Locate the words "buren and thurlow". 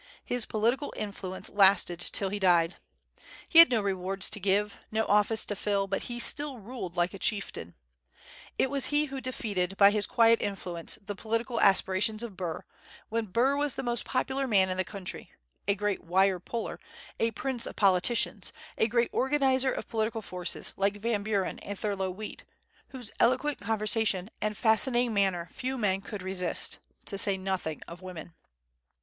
21.21-22.09